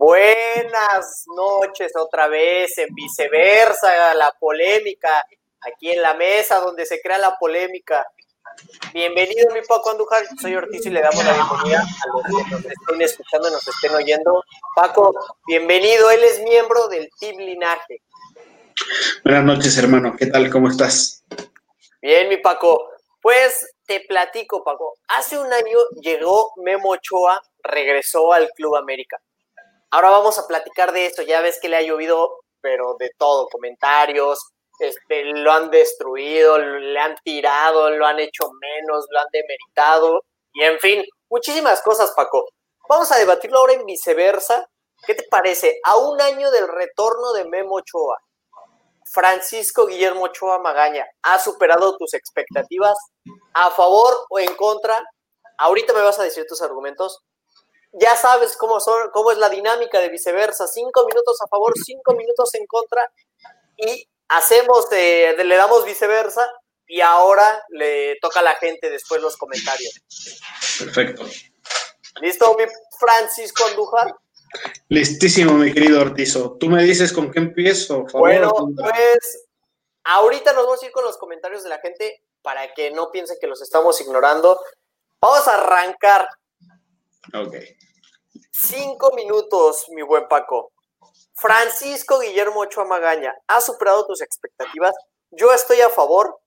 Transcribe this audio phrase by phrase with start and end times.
[0.00, 5.26] Buenas noches otra vez en viceversa, la polémica,
[5.60, 8.06] aquí en la mesa donde se crea la polémica.
[8.94, 12.64] Bienvenido, mi Paco Andújar, soy Ortiz y le damos la bienvenida a los que nos
[12.64, 14.42] estén escuchando, nos estén oyendo.
[14.74, 15.14] Paco,
[15.46, 18.00] bienvenido, él es miembro del Team Linaje.
[19.22, 20.48] Buenas noches, hermano, ¿qué tal?
[20.48, 21.26] ¿Cómo estás?
[22.00, 22.88] Bien, mi Paco.
[23.20, 24.94] Pues te platico, Paco.
[25.08, 29.18] Hace un año llegó Memo Ochoa, regresó al Club América.
[29.90, 31.22] Ahora vamos a platicar de esto.
[31.22, 34.38] Ya ves que le ha llovido, pero de todo, comentarios,
[34.78, 40.22] este, lo han destruido, le han tirado, lo han hecho menos, lo han demeritado,
[40.52, 42.46] y en fin, muchísimas cosas, Paco.
[42.88, 44.66] Vamos a debatirlo ahora en viceversa.
[45.06, 45.78] ¿Qué te parece?
[45.84, 48.18] A un año del retorno de Memo Ochoa,
[49.12, 52.96] Francisco Guillermo Ochoa Magaña, ¿ha superado tus expectativas?
[53.54, 55.02] ¿A favor o en contra?
[55.58, 57.20] Ahorita me vas a decir tus argumentos.
[57.92, 60.66] Ya sabes cómo, son, cómo es la dinámica de viceversa.
[60.66, 63.10] Cinco minutos a favor, cinco minutos en contra.
[63.76, 66.48] Y hacemos, le damos viceversa
[66.90, 69.92] y ahora le toca a la gente después los comentarios.
[70.78, 71.24] Perfecto.
[72.20, 72.64] ¿Listo, mi
[72.98, 74.16] Francisco Andújar?
[74.88, 76.56] Listísimo, mi querido Ortizo.
[76.58, 78.06] Tú me dices con qué empiezo.
[78.12, 79.46] bueno, pues
[80.02, 83.36] ahorita nos vamos a ir con los comentarios de la gente para que no piensen
[83.40, 84.60] que los estamos ignorando.
[85.20, 86.28] Vamos a arrancar.
[87.34, 87.54] Ok.
[88.52, 90.72] Cinco minutos, mi buen Paco.
[91.34, 94.94] Francisco Guillermo Ochoa Magaña, ¿ha superado tus expectativas?
[95.30, 96.38] Yo estoy a favor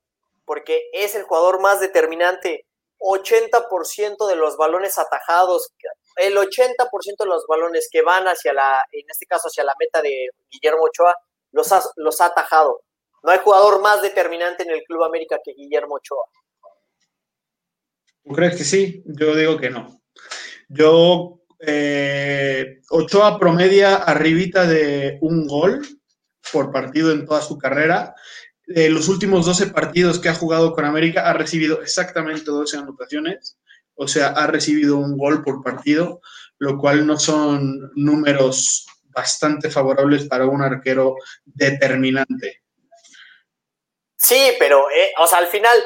[0.46, 2.68] porque es el jugador más determinante.
[3.00, 5.74] 80% de los balones atajados,
[6.16, 10.02] el 80% de los balones que van hacia la, en este caso hacia la meta
[10.02, 11.14] de Guillermo Ochoa,
[11.52, 12.82] los ha, los ha atajado.
[13.24, 16.26] No hay jugador más determinante en el Club América que Guillermo Ochoa.
[18.24, 19.04] ¿Tú crees que sí?
[19.06, 20.02] Yo digo que no.
[20.74, 25.86] Yo eh, Ochoa promedia arribita de un gol
[26.52, 28.16] por partido en toda su carrera.
[28.66, 33.58] los últimos 12 partidos que ha jugado con América ha recibido exactamente 12 anotaciones,
[33.96, 36.22] o sea, ha recibido un gol por partido,
[36.58, 41.16] lo cual no son números bastante favorables para un arquero
[41.46, 42.64] determinante.
[44.16, 45.78] Sí, pero, eh, o sea, al final,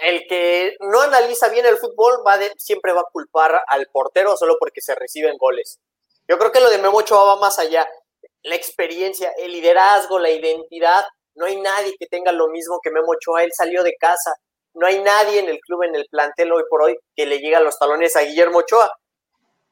[0.00, 4.56] el que no analiza bien el fútbol va siempre va a culpar al portero solo
[4.58, 5.80] porque se reciben goles.
[6.28, 7.86] Yo creo que lo de Memo Ochoa va más allá.
[8.42, 11.04] La experiencia, el liderazgo, la identidad.
[11.34, 13.44] No hay nadie que tenga lo mismo que Memo Ochoa.
[13.44, 14.34] Él salió de casa.
[14.74, 17.56] No hay nadie en el club, en el plantel hoy por hoy, que le llegue
[17.56, 18.90] a los talones a Guillermo Ochoa.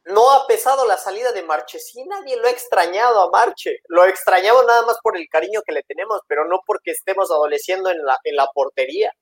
[0.05, 3.79] No ha pesado la salida de Marchesín, nadie lo ha extrañado a Marche.
[3.89, 7.91] Lo extrañamos nada más por el cariño que le tenemos, pero no porque estemos adoleciendo
[7.91, 9.13] en la, en la portería.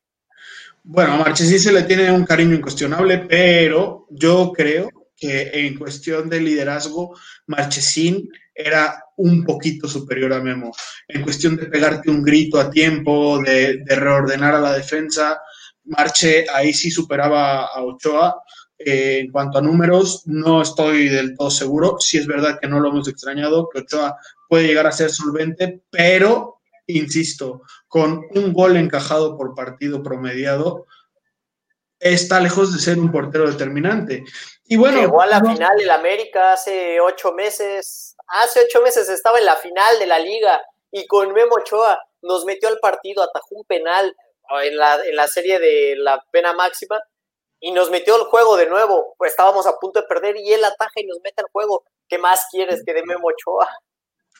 [0.82, 6.40] Bueno, a se le tiene un cariño incuestionable, pero yo creo que en cuestión de
[6.40, 10.72] liderazgo, Marchesín era un poquito superior a Memo.
[11.06, 15.38] En cuestión de pegarte un grito a tiempo, de, reordenar a la defensa,
[15.84, 18.42] Marche ahí sí superaba a Ochoa.
[18.78, 21.96] Eh, en cuanto a números, no estoy del todo seguro.
[22.00, 24.16] Sí es verdad que no lo hemos extrañado, que Ochoa
[24.48, 30.86] puede llegar a ser solvente, pero insisto, con un gol encajado por partido promediado,
[31.98, 34.22] está lejos de ser un portero determinante.
[34.66, 39.40] Y bueno, llegó a la final el América hace ocho meses, hace ocho meses estaba
[39.40, 40.62] en la final de la liga
[40.92, 44.14] y con Memo Ochoa nos metió al partido, atajó un penal
[44.62, 46.96] en la, en la serie de la pena máxima
[47.58, 49.16] y nos metió al juego de nuevo.
[49.18, 51.82] Pues estábamos a punto de perder y él ataja y nos mete al juego.
[52.08, 53.68] ¿Qué más quieres que de Memo Ochoa?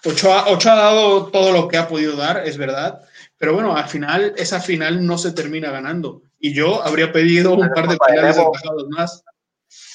[0.04, 3.02] Ochoa, ha dado todo lo que ha podido dar, es verdad,
[3.40, 6.24] pero bueno, al final, esa final no se termina ganando.
[6.38, 9.24] Y yo habría pedido un par de penales atajados más.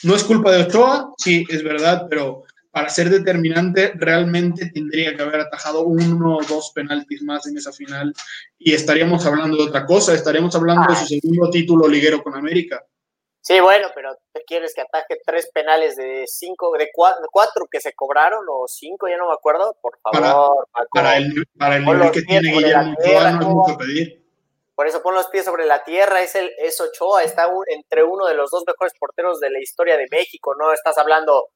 [0.01, 2.41] No es culpa de Ochoa, sí, es verdad, pero
[2.72, 7.72] para ser determinante realmente tendría que haber atajado uno o dos penaltis más en esa
[7.72, 8.11] final
[8.57, 12.84] y estaríamos hablando de otra cosa, estaríamos hablando de su segundo título liguero con América.
[13.47, 17.93] Sí, bueno, pero ¿te quieres que ataje tres penales de cinco, de cuatro, que se
[17.93, 19.08] cobraron o cinco?
[19.08, 19.78] Ya no me acuerdo.
[19.79, 24.25] Por favor, para, el, para el nivel que tiene Guillermo Ochoa no es mucho pedir.
[24.73, 28.25] Por eso pon los pies sobre la tierra, es, el, es Ochoa, está entre uno
[28.25, 30.73] de los dos mejores porteros de la historia de México, ¿no?
[30.73, 31.49] Estás hablando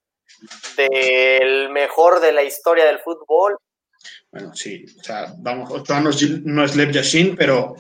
[0.77, 3.57] del mejor de la historia del fútbol.
[4.31, 7.75] Bueno, sí, o sea, vamos, Ochoa no es, no es Lev Yashin, pero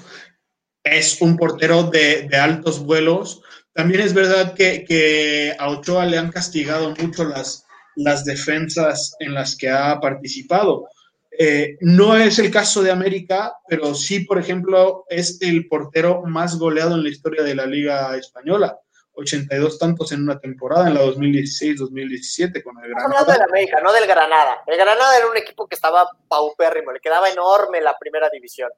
[0.83, 3.43] es un portero de, de altos vuelos,
[3.79, 7.65] también es verdad que, a Ochoa le han castigado mucho las,
[7.95, 10.89] las defensas en las que ha participado.
[11.31, 16.59] Eh, no es el caso de América, pero sí, por ejemplo, es el portero más
[16.59, 18.77] goleado en la historia de la Liga Española.
[19.13, 23.05] 82 tantos en una temporada, en la 2016-2017 con el Granada.
[23.05, 24.61] hablando del América, no del Granada.
[24.67, 28.71] El Granada era un equipo que estaba paupérrimo, le quedaba enorme la primera división.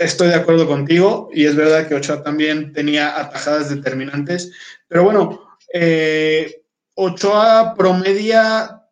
[0.00, 4.50] Estoy de acuerdo contigo y es verdad que Ochoa también tenía atajadas determinantes,
[4.88, 6.64] pero bueno, eh,
[6.94, 8.82] Ochoa promedia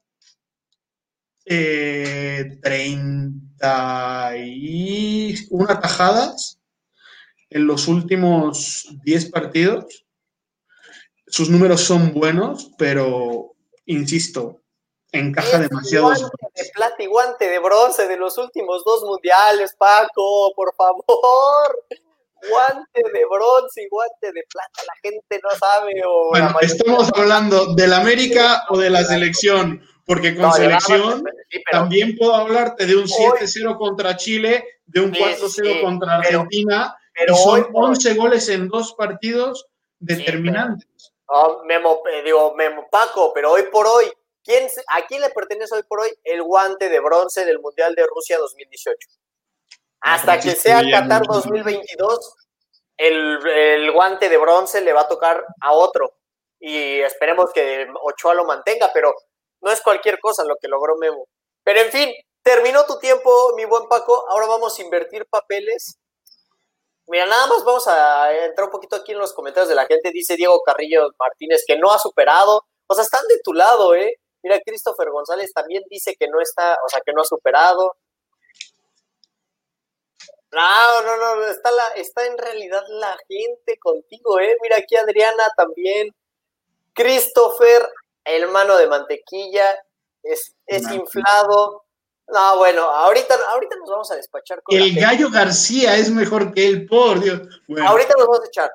[1.44, 5.34] 31 eh,
[5.68, 6.60] atajadas
[7.50, 10.06] en los últimos 10 partidos.
[11.26, 13.56] Sus números son buenos, pero
[13.86, 14.59] insisto,
[15.12, 16.06] encaja demasiado.
[16.06, 21.84] Guante de plata y guante de bronce de los últimos dos mundiales, Paco, por favor.
[22.48, 26.02] Guante de bronce y guante de plata, la gente no sabe.
[26.30, 31.22] bueno, estamos hablando del América o de la selección, porque con selección
[31.70, 37.68] también puedo hablarte de un 7-0 contra Chile, de un 4-0 contra Argentina, pero, son
[37.74, 39.66] 11 goles en dos partidos
[39.98, 41.12] determinantes.
[41.64, 44.06] Memo, eh, digo, Memo Paco, pero hoy por hoy,
[44.44, 48.06] ¿quién, ¿a quién le pertenece hoy por hoy el guante de bronce del Mundial de
[48.06, 48.96] Rusia 2018?
[50.00, 52.34] Hasta que sea Qatar 2022,
[52.96, 56.14] el, el guante de bronce le va a tocar a otro.
[56.58, 59.14] Y esperemos que Ochoa lo mantenga, pero
[59.60, 61.26] no es cualquier cosa lo que logró Memo.
[61.64, 64.26] Pero en fin, terminó tu tiempo, mi buen Paco.
[64.28, 65.98] Ahora vamos a invertir papeles.
[67.06, 70.10] Mira, nada más vamos a entrar un poquito aquí en los comentarios de la gente.
[70.12, 72.64] Dice Diego Carrillo Martínez que no ha superado.
[72.86, 74.16] O sea, están de tu lado, ¿eh?
[74.42, 77.96] Mira, Christopher González también dice que no está, o sea, que no ha superado.
[80.52, 84.56] No, no, no, está, la, está en realidad la gente contigo, ¿eh?
[84.62, 86.14] Mira aquí Adriana también.
[86.92, 87.88] Christopher,
[88.24, 89.78] el mano de mantequilla,
[90.22, 91.84] es, es inflado.
[92.28, 96.66] No, bueno, ahorita, ahorita nos vamos a despachar con El gallo García es mejor que
[96.66, 97.40] él, por Dios.
[97.84, 98.72] Ahorita nos vamos a echar.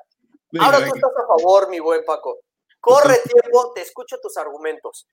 [0.60, 2.38] Ahora tú estás a favor, mi buen Paco.
[2.80, 5.06] Corre tiempo, te escucho tus argumentos.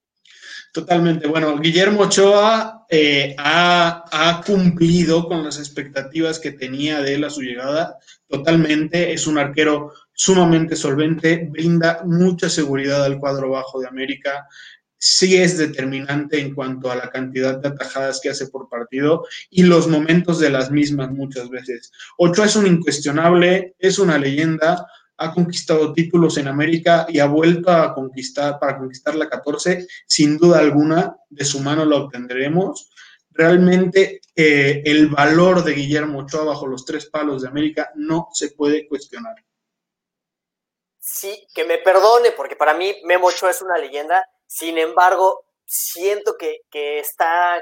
[0.71, 1.27] Totalmente.
[1.27, 7.29] Bueno, Guillermo Ochoa eh, ha, ha, cumplido con las expectativas que tenía de él a
[7.29, 7.97] su llegada.
[8.27, 9.13] Totalmente.
[9.13, 14.47] Es un arquero sumamente solvente, brinda mucha seguridad al cuadro bajo de América,
[15.03, 19.63] sí es determinante en cuanto a la cantidad de atajadas que hace por partido y
[19.63, 21.91] los momentos de las mismas muchas veces.
[22.17, 24.87] Ochoa es un incuestionable, es una leyenda,
[25.17, 30.37] ha conquistado títulos en América y ha vuelto a conquistar, para conquistar la 14, sin
[30.37, 32.89] duda alguna, de su mano la obtendremos.
[33.31, 38.51] Realmente eh, el valor de Guillermo Ochoa bajo los tres palos de América no se
[38.51, 39.35] puede cuestionar
[41.03, 46.35] sí, que me perdone, porque para mí Memo Ochoa es una leyenda, sin embargo, siento
[46.37, 46.61] que,
[46.99, 47.61] está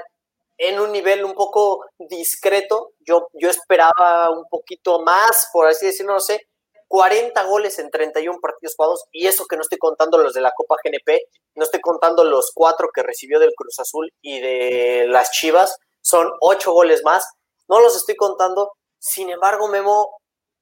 [0.56, 2.92] en un nivel un poco discreto.
[3.00, 6.48] Yo, yo esperaba un poquito más, por así decirlo, no sé,
[6.92, 10.52] 40 goles en 31 partidos jugados, y eso que no estoy contando los de la
[10.54, 11.22] Copa GNP,
[11.54, 16.30] no estoy contando los cuatro que recibió del Cruz Azul y de las Chivas, son
[16.42, 17.26] ocho goles más,
[17.66, 20.18] no los estoy contando, sin embargo, Memo,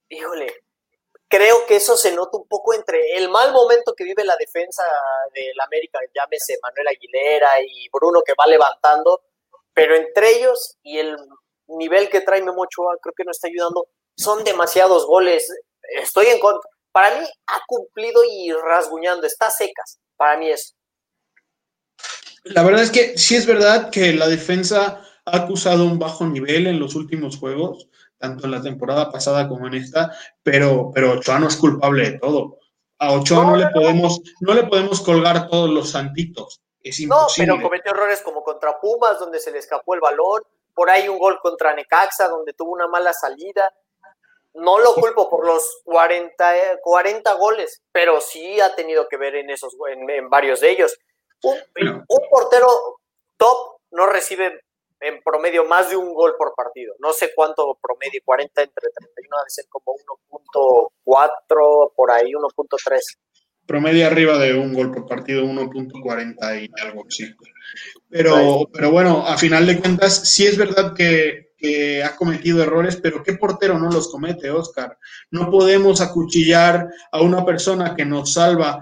[0.07, 0.55] híjole,
[1.27, 4.83] creo que eso se nota un poco entre el mal momento que vive la defensa
[5.33, 9.19] del América, llámese Manuel Aguilera y Bruno que va levantando,
[9.73, 11.17] pero entre ellos y el
[11.67, 13.87] nivel que trae Memo Ochoa, creo que no está ayudando.
[14.15, 15.51] Son demasiados goles.
[16.01, 16.69] Estoy en contra.
[16.91, 19.99] Para mí ha cumplido y rasguñando, está secas.
[20.17, 20.75] Para mí es.
[22.43, 26.67] La verdad es que sí es verdad que la defensa ha acusado un bajo nivel
[26.67, 27.87] en los últimos juegos
[28.21, 32.19] tanto en la temporada pasada como en esta, pero, pero Ochoa no es culpable de
[32.19, 32.59] todo.
[32.99, 36.61] A Ochoa no, le podemos, no le podemos colgar todos los santitos.
[36.83, 37.47] Es imposible.
[37.47, 41.09] No, pero cometió errores como contra Pumas, donde se le escapó el balón, por ahí
[41.09, 43.73] un gol contra Necaxa, donde tuvo una mala salida.
[44.53, 49.49] No lo culpo por los 40, 40 goles, pero sí ha tenido que ver en,
[49.49, 50.97] esos, en, varios de ellos.
[51.43, 51.57] Un,
[52.07, 52.67] un portero
[53.37, 54.61] top no recibe
[55.01, 56.93] en promedio más de un gol por partido.
[56.99, 59.97] No sé cuánto promedio, 40 entre 31 debe ser como
[61.03, 62.99] 1.4, por ahí 1.3.
[63.65, 67.33] Promedio arriba de un gol por partido, 1.40 y algo así.
[68.09, 72.97] Pero, pero bueno, a final de cuentas, sí es verdad que, que ha cometido errores,
[72.97, 74.97] pero ¿qué portero no los comete, Oscar?
[75.29, 78.81] No podemos acuchillar a una persona que nos salva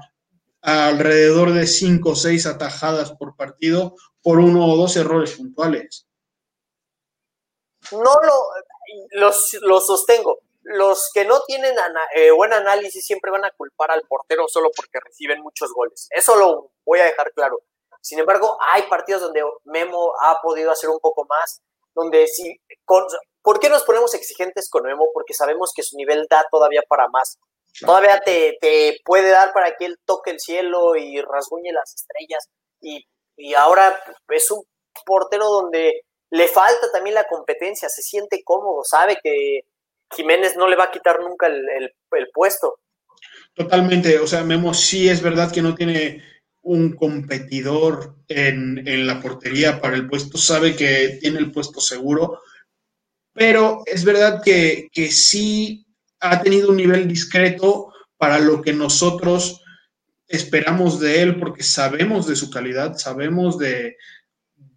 [0.62, 6.05] alrededor de 5 o 6 atajadas por partido por uno o dos errores puntuales
[7.91, 9.21] no lo,
[9.62, 10.39] los, sostengo.
[10.62, 11.75] Los que no tienen
[12.13, 16.07] eh, buen análisis siempre van a culpar al portero solo porque reciben muchos goles.
[16.12, 17.62] Eso lo voy a dejar claro.
[18.01, 21.62] Sin embargo, hay partidos donde Memo ha podido hacer un poco más,
[21.96, 22.60] donde sí,
[23.41, 25.10] ¿Por qué nos ponemos exigentes con Memo?
[25.13, 27.39] Porque sabemos que su nivel da todavía para más.
[27.79, 32.50] Todavía te, te, puede dar para que él toque el cielo y rasguñe las estrellas.
[32.81, 33.05] Y,
[33.38, 33.98] y ahora
[34.29, 34.63] es un
[35.05, 39.62] portero donde le falta también la competencia, se siente cómodo, sabe que
[40.15, 42.79] Jiménez no le va a quitar nunca el, el, puesto.
[43.53, 46.24] Totalmente, o sea, Memo sí es verdad que no tiene
[46.69, 52.41] un competidor en, en, la portería para el puesto, sabe que tiene el puesto seguro,
[53.33, 55.88] pero es verdad que, que sí
[56.19, 59.63] ha tenido un nivel discreto para lo que nosotros
[60.27, 63.97] esperamos de él, porque sabemos de su calidad, sabemos de,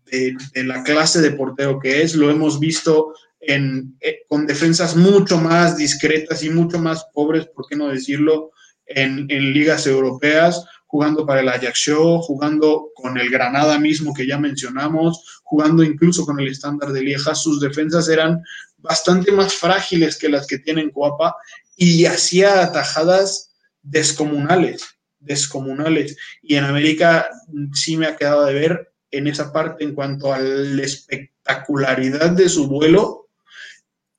[0.07, 0.35] de,
[0.65, 5.77] la clase de portero que es, lo hemos visto en, eh, con defensas mucho más
[5.77, 8.53] discretas y mucho más pobres, por qué no decirlo,
[8.87, 14.37] en, en ligas europeas, jugando para el Ajax jugando con el Granada mismo que ya
[14.37, 18.43] mencionamos, jugando incluso con el estándar de Lieja, sus defensas eran
[18.77, 21.35] bastante más frágiles que las que tienen Coapa
[21.77, 24.87] y hacía atajadas descomunales,
[25.19, 26.15] descomunales.
[26.43, 27.31] Y en América
[27.73, 32.51] sí me ha quedado de ver en esa parte en cuanto a la espectacularidad de
[32.51, 33.31] su vuelo,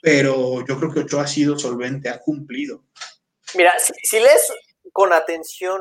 [0.01, 2.83] pero yo creo que Ochoa ha sido solvente, ha cumplido.
[3.53, 4.51] Mira, si, si lees
[4.91, 5.79] con atención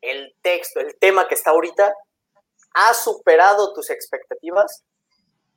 [0.00, 1.94] el texto, el tema que está ahorita,
[2.74, 4.84] ¿ha superado tus expectativas?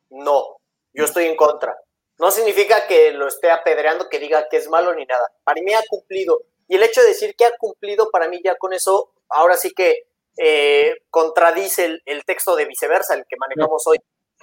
[0.10, 0.58] No,
[0.94, 1.76] yo estoy en contra.
[2.20, 5.32] No significa que lo esté apedreando, que diga que es malo ni nada.
[5.44, 6.42] Para mí ha cumplido.
[6.68, 9.74] Y el hecho de decir que ha cumplido, para mí ya con eso, ahora sí
[9.74, 10.08] que
[10.38, 14.00] eh, contradice el, texto de viceversa, el que manejamos hoy.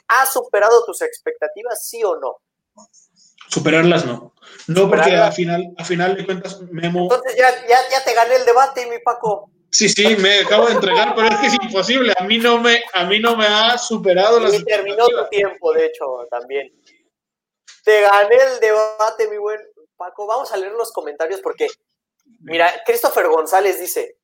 [0.08, 2.38] ¿Ha superado tus expectativas, sí o no?
[3.48, 4.34] Superarlas no.
[4.68, 7.02] No, porque al final, a final de cuentas, Memo.
[7.02, 9.50] Entonces ya, ya, ya te gané el debate, mi Paco.
[9.72, 12.12] Sí, sí, me acabo de entregar, pero es que es imposible.
[12.18, 15.86] A mí no me, a mí no me ha superado y terminó tu tiempo, de
[15.86, 16.72] hecho, también.
[17.84, 19.60] Te gané el debate, mi buen
[19.96, 20.26] Paco.
[20.26, 21.68] Vamos a leer los comentarios porque,
[22.40, 24.16] mira, Christopher González dice,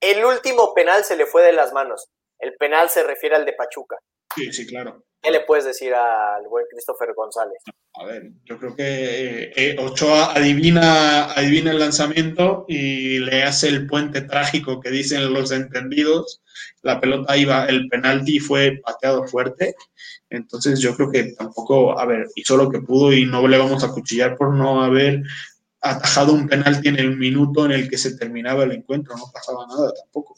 [0.00, 2.08] el último penal se le fue de las manos.
[2.38, 3.98] El penal se refiere al de Pachuca.
[4.34, 5.04] Sí, sí, claro.
[5.22, 7.62] ¿Qué le puedes decir al buen Christopher González?
[7.94, 13.86] A ver, yo creo que eh, Ochoa adivina, adivina el lanzamiento y le hace el
[13.86, 16.42] puente trágico que dicen los entendidos.
[16.82, 19.74] La pelota iba, el penalti fue pateado fuerte.
[20.28, 23.82] Entonces yo creo que tampoco, a ver, hizo lo que pudo y no le vamos
[23.82, 25.22] a cuchillar por no haber
[25.80, 29.16] atajado un penalti en el minuto en el que se terminaba el encuentro.
[29.16, 30.36] No pasaba nada tampoco.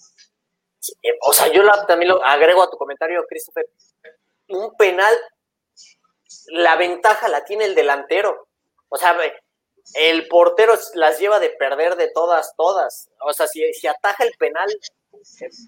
[1.23, 3.67] o sea, yo también lo agrego a tu comentario, Christopher
[4.49, 5.15] un penal,
[6.49, 8.49] la ventaja la tiene el delantero.
[8.89, 9.17] O sea,
[9.95, 13.11] el portero las lleva de perder de todas, todas.
[13.21, 14.69] O sea, si, si ataja el penal,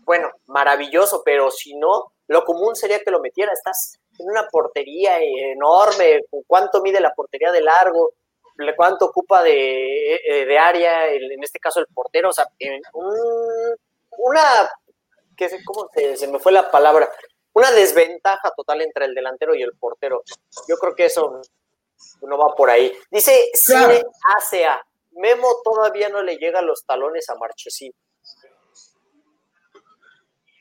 [0.04, 3.52] bueno, maravilloso, pero si no, lo común sería que lo metiera.
[3.52, 8.12] Estás en una portería enorme, ¿cuánto mide la portería de largo?
[8.76, 12.28] ¿Cuánto ocupa de, eh, de área, en este caso el portero?
[12.28, 12.46] O sea,
[14.18, 14.70] una,
[15.34, 17.08] ¿qué, ¿cómo se, se me fue la palabra?
[17.52, 20.22] Una desventaja total entre el delantero y el portero.
[20.68, 21.40] Yo creo que eso
[22.22, 22.92] no va por ahí.
[23.10, 24.02] Dice Cine
[24.36, 27.92] ACA, Memo todavía no le llega los talones a Marchesín.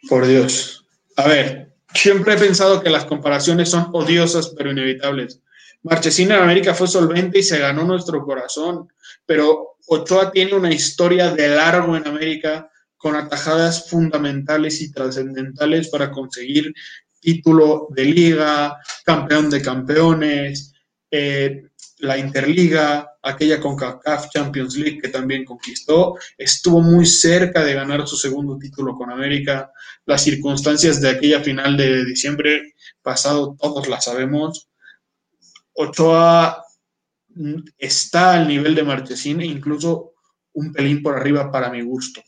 [0.08, 0.86] Por Dios.
[1.18, 5.42] A ver, siempre he pensado que las comparaciones son odiosas pero inevitables.
[5.84, 8.92] Marchesín en América fue solvente y se ganó nuestro corazón,
[9.26, 12.70] pero Ochoa tiene una historia de largo en América
[13.00, 16.74] con atajadas fundamentales y trascendentales para conseguir
[17.22, 20.74] título de liga, campeón de campeones,
[21.10, 21.64] eh,
[22.00, 28.06] la Interliga, aquella con CAF Champions League que también conquistó, estuvo muy cerca de ganar
[28.06, 29.72] su segundo título con América.
[30.06, 34.70] Las circunstancias de aquella final de diciembre pasado todos las sabemos.
[35.74, 36.66] Ochoa
[37.78, 40.14] está al nivel de Marchesín e incluso
[40.52, 42.22] un pelín por arriba para mi gusto.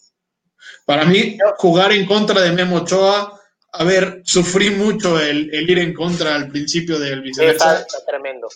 [0.86, 3.40] Para mí, jugar en contra de Memo Ochoa,
[3.74, 7.80] a ver, sufrí mucho el, ir en contra al principio del viceversa.
[7.80, 8.48] está, tremendo.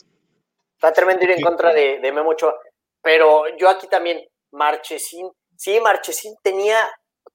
[0.74, 2.56] Está tremendo ir en contra de, de, Memo Ochoa.
[3.02, 6.78] Pero yo aquí también, Marchesín, sí, Marchesín tenía,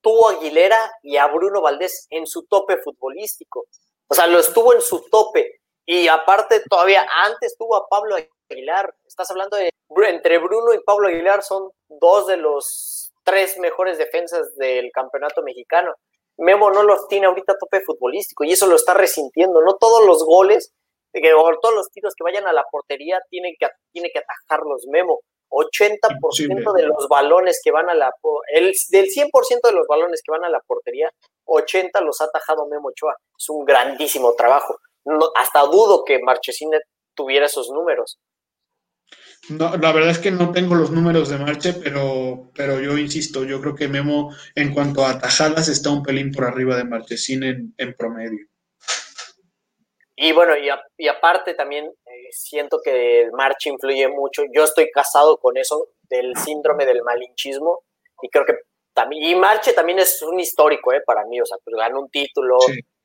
[0.01, 3.67] tuvo a Aguilera y a Bruno Valdés en su tope futbolístico.
[4.09, 5.61] O sea, lo estuvo en su tope.
[5.87, 8.17] Y aparte, todavía antes tuvo a Pablo
[8.51, 8.95] Aguilar.
[9.07, 9.71] Estás hablando de
[10.09, 13.00] entre Bruno y Pablo Aguilar son dos de los
[13.31, 15.95] tres mejores defensas del campeonato mexicano.
[16.37, 19.63] Memo no los tiene ahorita a tope futbolístico y eso lo está resintiendo.
[19.63, 20.73] No todos los goles
[21.13, 25.21] o todos los tiros que vayan a la portería tienen que, tiene que atajarlos Memo.
[25.53, 28.13] 80% de los balones que van a la
[28.53, 31.11] el, del 100% de los balones que van a la portería,
[31.45, 33.17] 80 los ha atajado Memo Ochoa.
[33.37, 34.77] Es un grandísimo trabajo.
[35.35, 36.71] hasta dudo que Marchesín
[37.15, 38.19] tuviera esos números.
[39.49, 43.45] No, la verdad es que no tengo los números de Marche, pero, pero yo insisto,
[43.45, 47.43] yo creo que Memo en cuanto a tajadas está un pelín por arriba de Marchesín
[47.43, 48.47] en, en promedio.
[50.23, 50.53] Y bueno,
[50.99, 54.43] y, aparte también eh, siento que el Marche influye mucho.
[54.55, 57.85] Yo estoy casado con eso del síndrome del malinchismo
[58.21, 58.59] y creo que
[58.93, 62.11] también, y Marche también es un histórico eh, para mí, o sea, pues ganó un
[62.11, 62.59] título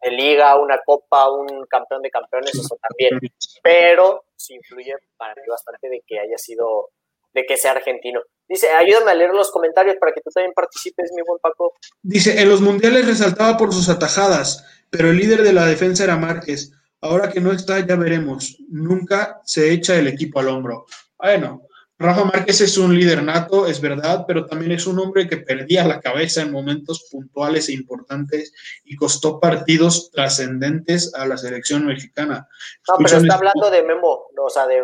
[0.05, 3.19] de liga, una copa, un campeón de campeones, eso también.
[3.63, 6.91] Pero sí influye para mí bastante de que haya sido,
[7.33, 8.21] de que sea argentino.
[8.47, 11.73] Dice, ayúdame a leer los comentarios para que tú también participes, mi buen Paco.
[12.03, 16.17] Dice, en los mundiales resaltaba por sus atajadas, pero el líder de la defensa era
[16.17, 16.71] Márquez.
[17.01, 18.57] Ahora que no está, ya veremos.
[18.69, 20.85] Nunca se echa el equipo al hombro.
[21.17, 21.63] Bueno,
[21.97, 25.87] Rafa Márquez es un líder nato, es verdad, pero también es un hombre que perdía
[25.87, 32.49] la cabeza en momentos puntuales e importantes y costó partidos trascendentes a la selección mexicana.
[32.89, 34.83] No, pero está hablando de Memo, o sea, de,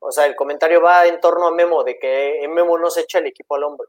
[0.00, 3.18] o sea, el comentario va en torno a Memo, de que Memo no se echa
[3.18, 3.88] el equipo al hombro.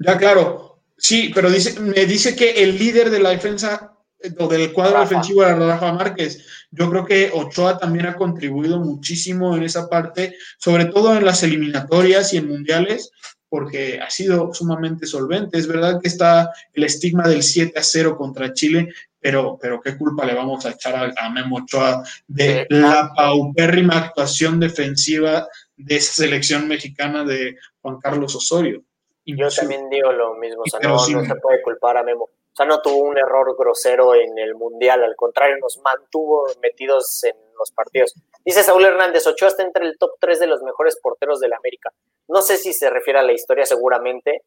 [0.00, 5.00] Ya, claro, sí, pero dice, me dice que el líder de la defensa del cuadro
[5.00, 6.44] defensivo de Rafa Márquez.
[6.70, 11.42] Yo creo que Ochoa también ha contribuido muchísimo en esa parte, sobre todo en las
[11.42, 13.12] eliminatorias y en mundiales,
[13.48, 15.58] porque ha sido sumamente solvente.
[15.58, 19.96] Es verdad que está el estigma del 7 a 0 contra Chile, pero, pero qué
[19.96, 25.46] culpa le vamos a echar a, Memo Ochoa de la paupérrima actuación defensiva
[25.76, 28.82] de esa selección mexicana de Juan Carlos Osorio.
[29.24, 32.66] Yo también digo lo mismo, o sea, no, no se puede culpar a Memo sea,
[32.66, 37.70] no tuvo un error grosero en el Mundial, al contrario, nos mantuvo metidos en los
[37.72, 38.14] partidos.
[38.44, 41.56] Dice Saúl Hernández, Ochoa está entre el top 3 de los mejores porteros de la
[41.56, 41.92] América.
[42.26, 44.42] No sé si se refiere a la historia seguramente.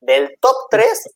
[0.00, 1.14] Del top 3,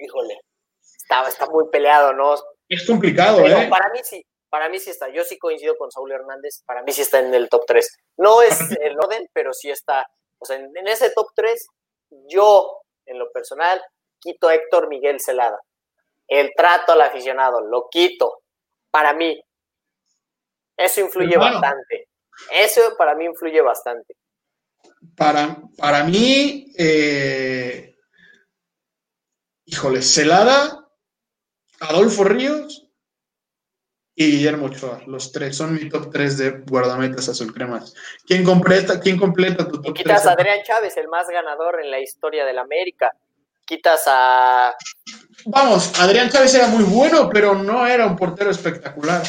[0.00, 0.40] híjole,
[0.80, 2.34] está, está muy peleado, ¿no?
[2.68, 3.68] Es complicado, ¿eh?
[3.70, 5.08] Para mí sí, para mí sí está.
[5.10, 7.98] Yo sí coincido con Saúl Hernández, para mí sí está en el top 3.
[8.16, 10.06] No es el orden, pero sí está.
[10.38, 11.66] O sea, en ese top 3,
[12.28, 13.80] yo, en lo personal,
[14.24, 15.60] quito Héctor Miguel Celada.
[16.26, 18.42] El trato al aficionado, lo quito.
[18.90, 19.38] Para mí,
[20.76, 22.08] eso influye bastante.
[22.50, 24.16] Eso para mí influye bastante.
[25.16, 27.96] Para, para mí, eh,
[29.66, 30.88] híjole, Celada,
[31.80, 32.88] Adolfo Ríos
[34.14, 35.02] y Guillermo Ochoa.
[35.06, 37.94] Los tres son mi top tres de guardametas azul cremas.
[38.26, 41.90] ¿Quién completa, quién completa tu top y quitas a Adrián Chávez, el más ganador en
[41.90, 43.12] la historia de la América
[43.64, 44.74] quitas a.
[45.46, 49.22] Vamos, Adrián Chávez era muy bueno, pero no era un portero espectacular.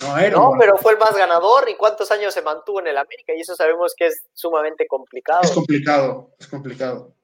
[0.00, 2.98] No, era no pero fue el más ganador y cuántos años se mantuvo en el
[2.98, 5.42] América y eso sabemos que es sumamente complicado.
[5.42, 7.14] Es complicado, es complicado.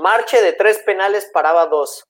[0.00, 2.04] Marche de tres penales paraba dos.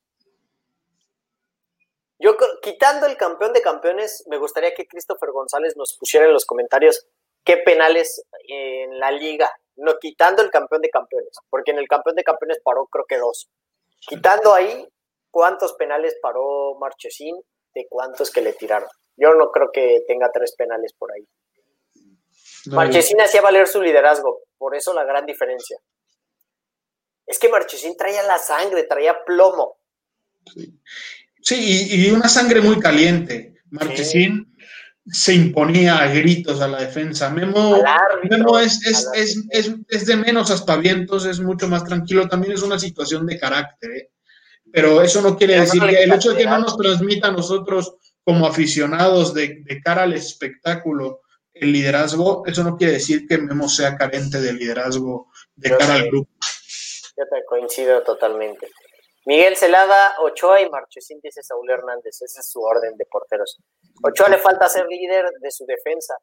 [2.18, 6.44] Yo quitando el campeón de campeones, me gustaría que Christopher González nos pusiera en los
[6.44, 7.06] comentarios
[7.44, 12.16] qué penales en la liga no quitando el campeón de campeones, porque en el campeón
[12.16, 13.48] de campeones paró creo que dos.
[14.00, 14.86] Quitando ahí,
[15.30, 17.36] ¿cuántos penales paró Marchesín
[17.74, 18.88] de cuántos que le tiraron?
[19.16, 21.26] Yo no creo que tenga tres penales por ahí.
[22.66, 25.78] Marchesín hacía valer su liderazgo, por eso la gran diferencia.
[27.26, 29.78] Es que Marchesín traía la sangre, traía plomo.
[31.42, 33.54] Sí, y, una sangre muy caliente.
[33.70, 34.49] Marchesín
[35.12, 37.30] se imponía a gritos a la defensa.
[37.30, 37.82] Memo,
[38.30, 38.80] Memo es,
[39.12, 42.28] es, de menos aspavientos, es mucho más tranquilo.
[42.28, 44.10] También es una situación de carácter, ¿eh?
[44.72, 47.94] pero eso no quiere decir que el hecho de que no nos transmita a nosotros
[48.24, 53.96] como aficionados de, cara al espectáculo el liderazgo, eso no quiere decir que Memo sea
[53.96, 56.30] carente de liderazgo de cara al grupo.
[57.16, 58.68] Yo te coincido totalmente.
[59.26, 62.20] Miguel Celada, Ochoa y Marchesín, dice Saúl Hernández.
[62.22, 63.58] Ese es su orden de porteros.
[64.02, 66.16] Ochoa le falta ser líder de su defensa.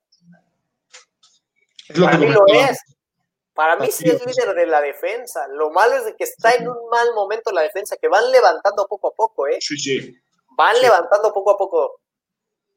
[2.00, 2.80] Para mí lo es.
[3.54, 5.48] Para mí sí es líder de la defensa.
[5.50, 8.88] Lo malo es de que está en un mal momento la defensa, que van levantando
[8.88, 9.58] poco a poco, ¿eh?
[9.60, 10.16] Sí, sí.
[10.56, 12.02] Van levantando poco a poco.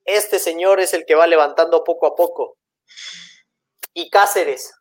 [0.04, 2.56] Este señor es el que va levantando poco a poco.
[3.92, 4.72] Y Cáceres.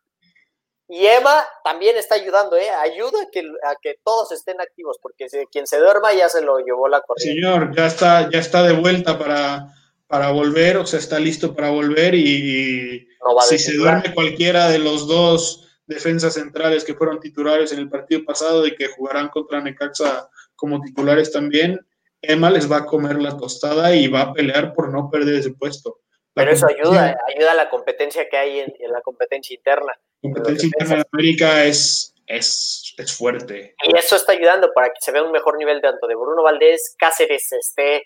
[0.91, 2.67] Y Emma también está ayudando, ¿eh?
[2.82, 6.58] Ayuda a que, a que todos estén activos, porque quien se duerma ya se lo
[6.58, 7.39] llevó la corriente.
[7.39, 9.71] Señor, ya está, ya está de vuelta para,
[10.08, 13.08] para volver, o sea, está listo para volver y,
[13.47, 18.25] si se duerme cualquiera de los dos defensas centrales que fueron titulares en el partido
[18.25, 21.80] pasado y que jugarán contra Necaxa como titulares también,
[22.23, 25.52] Emma les va a comer la tostada y va a pelear por no perder ese
[25.52, 25.99] puesto.
[26.39, 29.93] Pero eso ayuda, ayuda a la competencia que hay en, la competencia interna.
[30.21, 33.75] La competencia interna en América es, es, es, fuerte.
[33.84, 36.95] Y eso está ayudando para que se vea un mejor nivel tanto de Bruno Valdés,
[36.97, 38.04] Cáceres esté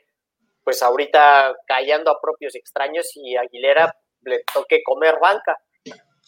[0.64, 3.94] pues ahorita callando a propios extraños y Aguilera
[4.24, 5.58] le toque comer banca.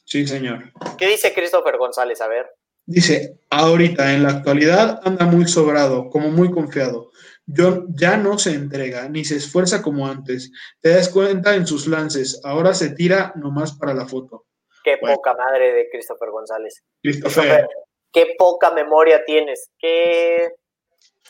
[0.04, 0.72] Sí, señor.
[0.98, 2.22] ¿Qué dice Christopher González?
[2.22, 2.48] A ver.
[2.86, 7.10] Dice, ahorita en la actualidad anda muy sobrado, como muy confiado.
[7.48, 10.52] Yo, ya no se entrega, ni se esfuerza como antes.
[10.82, 14.46] Te das cuenta en sus lances, ahora se tira nomás para la foto.
[14.84, 16.84] Qué poca madre de Christopher González.
[17.02, 17.68] Christopher.
[18.12, 19.70] Qué poca memoria tienes.
[19.80, 20.50] Qué,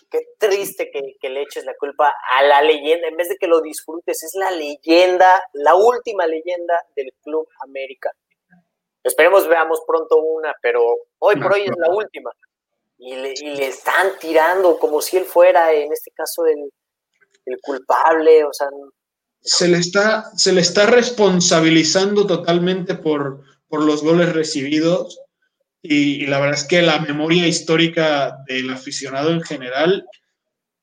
[0.09, 3.07] qué triste que, que, le eches la culpa a la leyenda.
[3.07, 8.11] En vez de que lo disfrutes, es la leyenda, la última leyenda del Club América.
[9.03, 10.81] Esperemos veamos pronto una, pero
[11.19, 12.31] hoy por hoy es la última.
[12.97, 16.71] Y le, y le, están tirando como si él fuera, en este caso, el,
[17.45, 18.43] el culpable.
[18.45, 18.67] O sea,
[19.41, 25.19] se le está, se le está responsabilizando totalmente por, por los goles recibidos.
[25.81, 30.07] Y, y, la verdad es que la memoria histórica del aficionado en general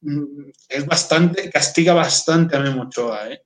[0.02, 3.42] mm, es bastante, castiga bastante a Memo Ochoa, ¿eh?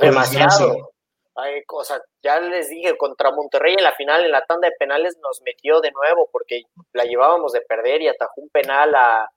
[0.00, 0.92] Demasiado.
[1.36, 5.16] Hay cosas, ya les dije, contra Monterrey en la final, en la tanda de penales,
[5.22, 9.28] nos metió de nuevo porque la llevábamos de perder y atajó un penal a,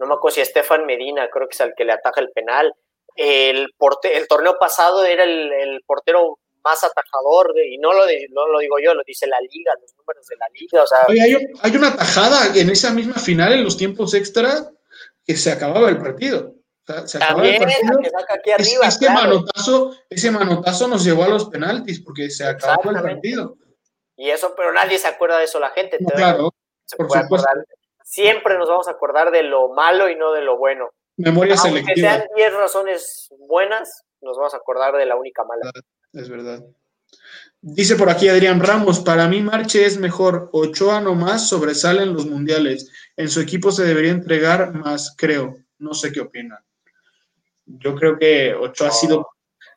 [0.00, 2.30] no me acuerdo si a Estefan Medina, creo que es al que le ataja el
[2.30, 2.72] penal.
[3.14, 8.26] El, porte, el torneo pasado era el, el portero más atajador, y no lo, de,
[8.30, 10.82] no lo digo yo, lo dice la liga, los números de la liga.
[10.82, 14.70] O sea, Oye, hay, hay, una tajada en esa misma final, en los tiempos extra,
[15.24, 16.54] que se acababa el partido.
[17.06, 19.14] Se También, el saca aquí arriba, claro.
[19.14, 23.56] manotazo, ese manotazo nos llevó a los penaltis porque se acabó el partido.
[24.16, 25.98] Y eso, pero nadie se acuerda de eso, la gente.
[26.00, 27.48] No, claro, se por puede supuesto.
[27.48, 27.66] acordar.
[28.04, 30.90] Siempre nos vamos a acordar de lo malo y no de lo bueno.
[31.16, 32.14] Memoria Aunque selectiva.
[32.14, 35.70] sean 10 razones buenas, nos vamos a acordar de la única mala.
[36.12, 36.64] Es verdad.
[37.60, 42.26] Dice por aquí Adrián Ramos, para mí Marche es mejor, Ochoa nomás sobresale en los
[42.26, 46.58] mundiales, en su equipo se debería entregar más, creo, no sé qué opinan.
[47.78, 49.28] Yo creo que Ochoa ha, sido,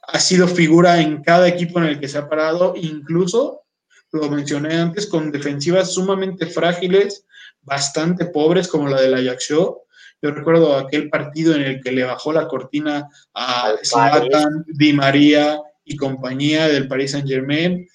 [0.01, 3.63] ha sido figura en cada equipo en el que se ha parado, incluso,
[4.11, 7.25] lo mencioné antes, con defensivas sumamente frágiles,
[7.61, 9.81] bastante pobres como la del Ajaccio.
[10.21, 15.59] Yo recuerdo aquel partido en el que le bajó la cortina a Zlatan, Di María,
[15.85, 17.87] y compañía del Paris Saint Germain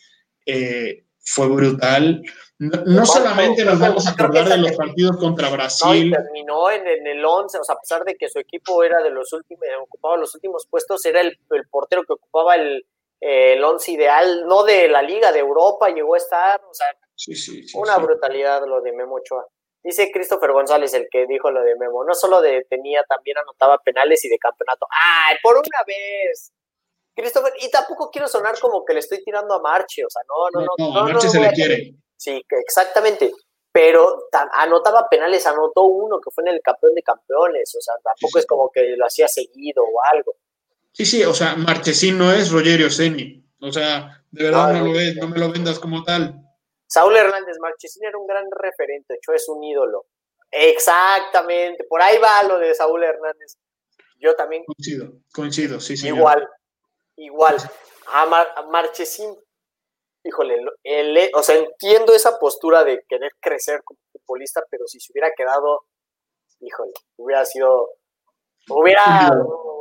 [0.46, 2.22] eh, fue brutal.
[2.60, 6.70] No, no solamente nos vamos a acordar de los partidos contra No, y Brasil, terminó
[6.70, 9.32] en, en el 11, o sea, a pesar de que su equipo era de los
[9.32, 12.84] últimos, ocupaba los últimos puestos, era el, el portero que ocupaba el,
[13.18, 16.86] eh, el 11 ideal, no de la Liga, de Europa, llegó a estar, o sea,
[17.14, 19.46] sí, sí, sí, una brutalidad lo de Memo Ochoa.
[19.82, 23.78] Dice Christopher González, el que dijo lo de Memo, no solo de, tenía, también anotaba
[23.78, 24.86] penales y de campeonato.
[24.90, 26.52] ¡Ay, por una vez!
[27.16, 30.60] Christopher, y tampoco quiero sonar como que le estoy tirando a Marche, o sea, no,
[30.60, 30.74] no, no.
[30.76, 31.94] No, no, Marche no se le quiere.
[32.20, 33.32] Sí, exactamente.
[33.72, 37.94] Pero ta- anotaba penales, anotó uno que fue en el campeón de campeones, o sea,
[38.04, 38.38] tampoco Sí, sí.
[38.40, 40.34] es como que lo hacía seguido o algo.
[40.92, 43.42] Sí, sí, o sea, Marchesín no es Rogerio Ceni.
[43.62, 44.84] O sea, de verdad No, no, no.
[44.86, 46.34] lo ves, no me lo vendas como tal.
[46.86, 50.06] Saúl Hernández Marchesín era un gran referente, Ochoa es un ídolo.
[50.50, 53.56] Exactamente, por ahí va lo de Saúl Hernández.
[54.18, 56.08] Yo también Coincido, coincido, sí, sí.
[56.08, 56.46] igual,
[57.16, 57.56] igual.
[58.12, 59.34] A, Mar- a Marchesín,
[60.24, 65.12] híjole, el- o sea, entiendo esa postura de querer crecer como futbolista, pero si se
[65.12, 65.84] hubiera quedado,
[66.60, 67.88] híjole, hubiera sido,
[68.68, 69.30] hubiera,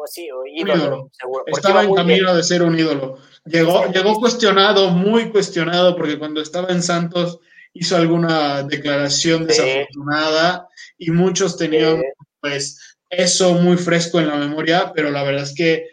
[0.05, 1.09] sí, ídolo, ídolo.
[1.11, 1.43] seguro.
[1.47, 1.95] Estaba en bien.
[1.97, 3.17] camino de ser un ídolo.
[3.45, 7.39] Llegó, llegó cuestionado, muy cuestionado, porque cuando estaba en Santos
[7.73, 9.61] hizo alguna declaración Sí.
[9.61, 12.01] desafortunada y muchos tenían
[12.41, 15.85] pues eso muy fresco en la memoria, pero la verdad es que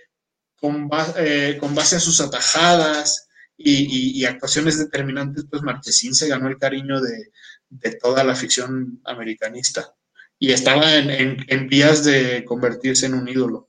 [0.60, 3.25] con, eh, con base a sus atajadas
[3.56, 7.30] y, y- y actuaciones determinantes, pues Marchesín se ganó el cariño de,
[7.68, 9.94] de toda la afición americanista
[10.38, 13.68] y estaba en, en- en vías de convertirse en un ídolo.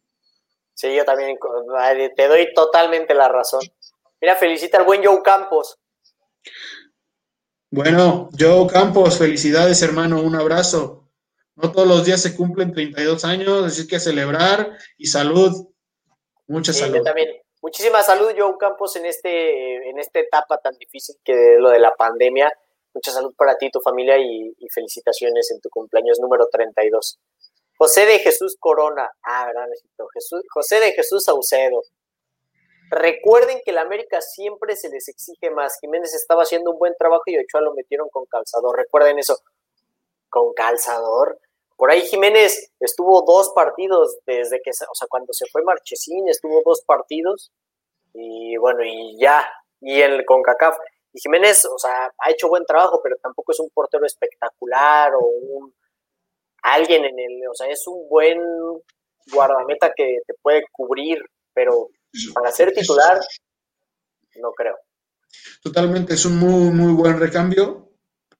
[0.73, 1.38] Sí, yo también
[2.15, 3.62] te doy totalmente la razón.
[4.21, 5.80] Mira, felicita al buen Joe Campos.
[7.69, 11.10] Bueno, Joe Campos, felicidades hermano, un abrazo.
[11.56, 15.67] No todos los días se cumplen 32 años, así que a celebrar y salud.
[16.47, 16.97] Mucha Sí, salud.
[16.97, 17.30] yo también.
[17.62, 21.96] Muchísima salud, Joe Campos, en este, en esta etapa tan difícil que lo de la
[21.96, 22.52] pandemia.
[22.93, 27.20] Mucha salud para ti tu familia y, felicitaciones en tu cumpleaños número 32.
[27.78, 29.10] José de Jesús Corona.
[29.24, 29.67] Ah, ¿verdad?
[30.50, 31.82] José de Jesús Saucedo.
[32.89, 35.80] Recuerden que la América siempre se les exige más.
[35.80, 38.78] Jiménez estaba haciendo un buen trabajo y Ochoa lo metieron con calzador.
[38.78, 39.39] Recuerden eso.
[40.30, 41.39] Con calzador.
[41.78, 46.62] Por ahí Jiménez estuvo dos partidos desde que, o sea, cuando se fue Marchesín, estuvo
[46.66, 47.52] dos partidos
[48.13, 49.48] y bueno, y ya,
[49.80, 50.76] y el CONCACAF.
[51.13, 55.20] Y Jiménez, o sea, ha hecho buen trabajo, pero tampoco es un portero espectacular o
[55.20, 55.74] un
[56.63, 58.40] alguien en el, o sea, es un buen
[59.32, 61.90] guardameta que te puede cubrir, pero
[62.34, 63.20] para ser titular
[64.42, 64.78] no creo.
[65.62, 67.92] Totalmente, es un muy, muy buen recambio,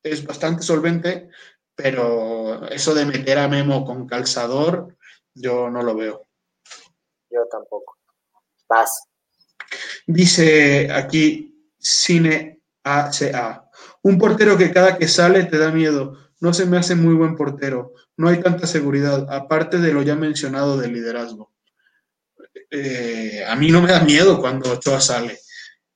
[0.02, 1.30] es bastante solvente,
[1.78, 4.98] pero eso de meter a Memo con calzador,
[5.36, 6.28] yo no lo veo.
[7.30, 7.98] Yo tampoco.
[8.68, 9.04] Vas.
[10.08, 13.70] Dice aquí Cine ACA.
[14.02, 16.18] Un portero que cada que sale te da miedo.
[16.40, 17.94] No se me hace muy buen portero.
[18.16, 21.54] No hay tanta seguridad, aparte de lo ya mencionado del liderazgo.
[22.72, 25.40] Eh, a mí no me da miedo cuando Ochoa sale.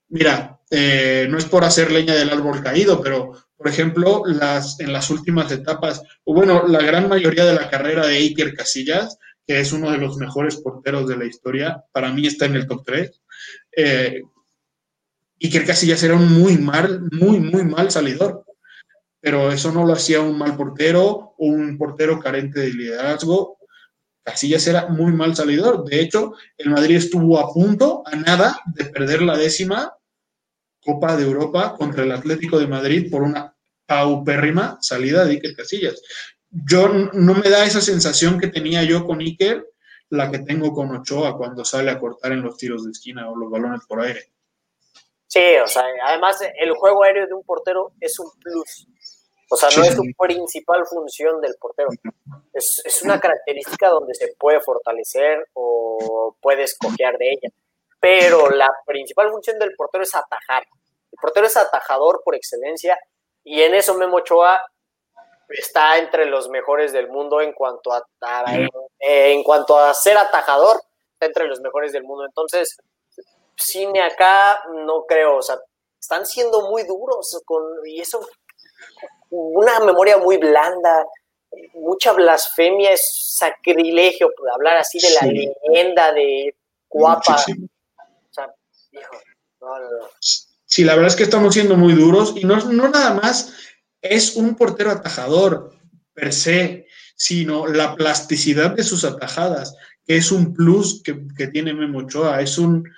[0.09, 4.91] Mira, eh, no es por hacer leña del árbol caído, pero por ejemplo, las, en
[4.91, 9.59] las últimas etapas, o bueno, la gran mayoría de la carrera de Iker Casillas, que
[9.59, 12.83] es uno de los mejores porteros de la historia, para mí está en el top
[12.83, 13.21] 3.
[13.77, 14.23] Eh,
[15.43, 18.45] Iker Casillas era un muy mal, muy, muy mal salidor,
[19.19, 23.59] pero eso no lo hacía un mal portero o un portero carente de liderazgo.
[24.23, 25.85] Casillas era muy mal salidor.
[25.85, 29.93] De hecho, el Madrid estuvo a punto, a nada, de perder la décima
[30.83, 33.50] Copa de Europa contra el Atlético de Madrid por una
[33.91, 36.01] paupérrima salida de Iker Casillas.
[36.49, 39.67] Yo no me da esa sensación que tenía yo con Iker,
[40.09, 43.35] la que tengo con Ochoa cuando sale a cortar en los tiros de esquina o
[43.35, 44.31] los balones por aire.
[45.27, 48.87] Sí, o sea, además el juego aéreo de un portero es un plus.
[49.49, 51.89] O sea, no es su principal función del portero.
[52.53, 57.49] Es, es, una característica donde se puede fortalecer o puede escoger de ella
[58.01, 60.63] pero la principal función del portero es atajar.
[61.11, 62.97] El portero es atajador por excelencia
[63.43, 64.61] y en eso Memo Ochoa
[65.49, 68.03] está entre los mejores del mundo en cuanto a,
[68.99, 70.81] en cuanto a ser atajador,
[71.13, 72.25] está entre los mejores del mundo.
[72.25, 72.77] Entonces,
[73.55, 75.57] cine acá no creo, o sea,
[75.99, 78.25] están siendo muy duros con y eso
[79.29, 81.05] una memoria muy blanda,
[81.73, 86.55] mucha blasfemia, es sacrilegio hablar así de la leyenda de
[86.89, 87.37] Guapa.
[90.71, 93.53] Sí, la verdad es que estamos siendo muy duros y no, no nada más
[94.01, 95.75] es un portero atajador
[96.13, 102.07] per se, sino la plasticidad de sus atajadas, que es un plus que, tiene Memo
[102.39, 102.89] Es un,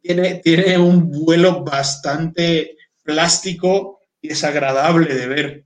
[0.00, 5.64] tiene, tiene un vuelo bastante plástico y desagradable de ver.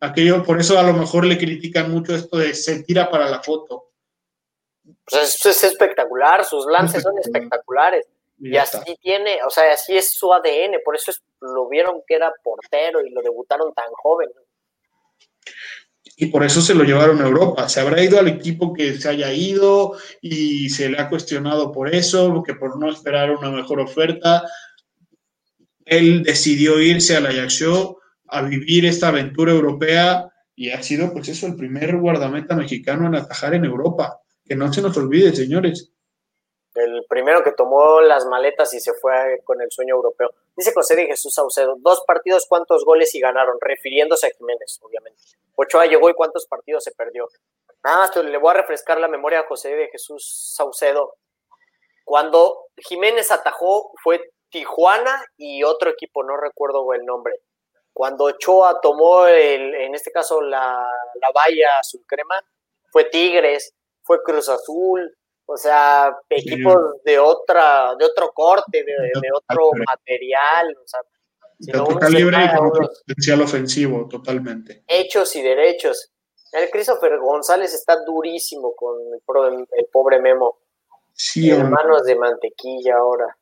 [0.00, 3.42] Aquello, por eso a lo mejor le critican mucho esto de se tira para la
[3.42, 3.90] foto.
[5.04, 8.06] Pues es espectacular, sus lances son espectaculares.
[8.40, 12.32] Y, así tiene, o sea, así es su ADN, por eso lo vieron que era
[12.42, 14.28] portero y lo debutaron tan joven.
[16.16, 17.68] Y por eso se lo llevaron a Europa.
[17.68, 21.94] Se habrá ido al equipo que se haya ido y se le ha cuestionado por
[21.94, 24.44] eso, que por no esperar una mejor oferta.
[25.84, 27.64] Él decidió irse a la Ajax
[28.30, 33.14] a vivir esta aventura europea y ha sido, pues eso, el primer guardameta mexicano en
[33.14, 34.20] atajar en Europa.
[34.44, 35.92] Que no se nos olvide, señores
[36.78, 40.30] el primero que tomó las maletas y se fue con el sueño europeo.
[40.56, 43.58] Dice José de Jesús Saucedo, dos partidos, ¿cuántos goles y ganaron?
[43.60, 45.20] Refiriéndose a Jiménez, obviamente.
[45.54, 47.28] Ochoa llegó y cuántos partidos se perdió.
[47.84, 51.14] Nada más le voy a refrescar la memoria a José de Jesús Saucedo.
[52.04, 57.34] Cuando Jiménez atajó fue Tijuana y otro equipo, no recuerdo el nombre.
[57.92, 60.88] Cuando Ochoa tomó, el, en este caso, la,
[61.20, 62.42] la valla azul crema,
[62.90, 65.17] fue Tigres, fue Cruz Azul,
[65.50, 71.00] o sea, equipos de otra, de otro corte, de, otro material, o sea,
[71.58, 74.84] de otro calibre y con potencial ofensivo, totalmente.
[74.86, 76.12] Hechos y derechos.
[76.52, 78.98] El Christopher González está durísimo con
[79.72, 80.58] el, pobre Memo.
[81.14, 83.34] Sí, Hermanos de mantequilla ahora.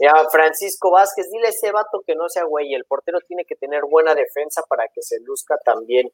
[0.00, 2.72] Ya, Francisco Vázquez, dile a ese vato que no sea güey.
[2.72, 6.10] El portero tiene que tener buena defensa para que se luzca también.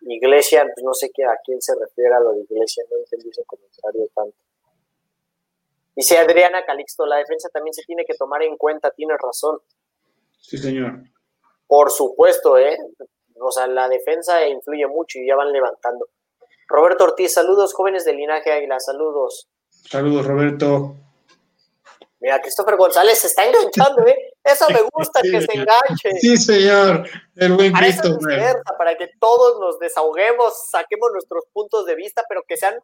[0.00, 3.30] Iglesia, pues no sé qué, a quién se refiere a lo de Iglesia, no entendí
[3.30, 4.36] ese comentario tanto.
[5.94, 9.58] Dice Adriana Calixto, la defensa también se tiene que tomar en cuenta, tiene razón.
[10.40, 11.02] Sí, señor.
[11.66, 12.78] Por supuesto, ¿eh?
[13.40, 16.08] O sea, la defensa influye mucho y ya van levantando.
[16.68, 19.48] Roberto Ortiz, saludos, jóvenes del linaje Águila, saludos.
[19.68, 20.94] Saludos, Roberto.
[22.20, 24.34] Mira, Christopher González se está enganchando, ¿eh?
[24.44, 26.20] Eso me gusta, que se enganche.
[26.20, 27.08] Sí, señor.
[27.36, 27.86] El buen para
[28.78, 32.74] para que todos nos desahoguemos, saquemos nuestros puntos de vista, pero que sean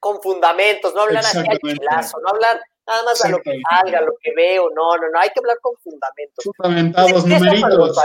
[0.00, 3.98] con fundamentos, no hablar así al chilazo, no hablar nada más a lo que salga,
[3.98, 6.44] a lo que veo, no, no, no, hay que hablar con fundamentos.
[6.44, 7.98] Fundamentados, numeritos.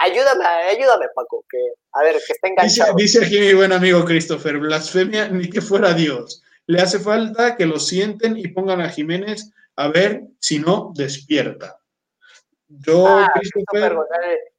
[0.00, 1.58] Ayúdame, ayúdame, Paco, que,
[1.92, 2.94] a ver, que esté enganchado.
[2.96, 6.42] Dice, aquí mi buen amigo Christopher, blasfemia ni que fuera Dios.
[6.66, 11.77] Le hace falta que lo sienten y pongan a Jiménez a ver si no despierta.
[12.68, 13.96] Yo, ah, Christopher,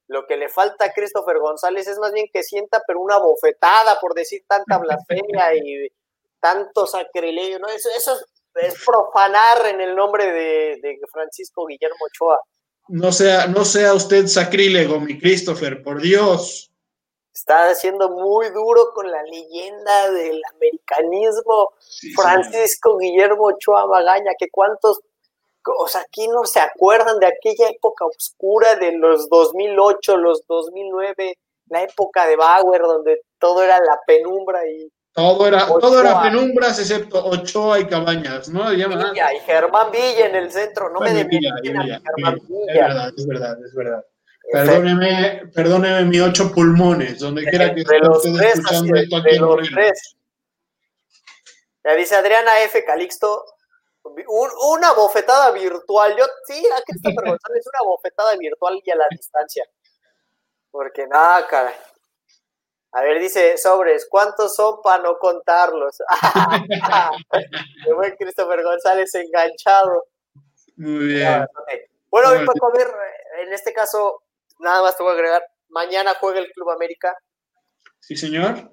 [0.08, 3.98] lo que le falta a Christopher González es más bien que sienta, pero una bofetada
[4.00, 5.88] por decir tanta blasfemia y
[6.40, 7.68] tanto sacrilegio, ¿no?
[7.68, 8.16] Eso, eso,
[8.54, 12.40] es profanar en el nombre de, Francisco Guillermo Ochoa.
[12.88, 16.72] No sea, no sea usted sacrílego, mi Christopher, por Dios.
[17.32, 21.70] Está siendo muy duro con la leyenda del americanismo.
[22.16, 25.00] Francisco Guillermo Ochoa Magaña, que cuántos,
[25.64, 31.38] o sea, aquí no se acuerdan de aquella época oscura de los 2008, los 2009,
[31.68, 36.78] la época de Bauer, donde todo era la penumbra y todo era, todo era penumbras
[36.78, 38.70] excepto Ochoa y Cabañas, ¿no?
[38.70, 42.00] Villa, y Germán Villa en el centro, no me Villa, Villa,
[42.68, 44.04] Es verdad, es verdad, es verdad.
[44.52, 49.92] Perdóneme, perdóneme mi ocho pulmones, donde quiera que esté usted escuchando esto aquí en
[51.84, 52.84] Ya dice Adriana F.
[52.84, 53.44] Calixto,
[54.02, 56.16] una bofetada virtual.
[56.16, 59.64] Yo, sí, aquí está González, una bofetada virtual y a la distancia.
[60.70, 61.74] Porque nada, cara.
[62.92, 65.98] A ver, dice Sobres, ¿cuántos son para no contarlos?
[67.84, 70.06] Qué buen Christopher González enganchado.
[70.76, 71.46] Muy bien.
[72.10, 72.88] Bueno, bueno Paco, a ver,
[73.42, 74.24] en este caso,
[74.58, 77.16] nada más te voy a agregar, mañana juega el Club América.
[78.00, 78.72] Sí, señor.